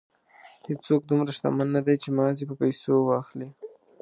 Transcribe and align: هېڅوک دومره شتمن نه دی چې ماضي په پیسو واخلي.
هېڅوک 0.67 1.01
دومره 1.09 1.31
شتمن 1.37 1.67
نه 1.77 1.81
دی 1.87 1.95
چې 2.03 2.09
ماضي 2.17 2.43
په 2.49 2.55
پیسو 2.61 2.93
واخلي. 3.09 3.49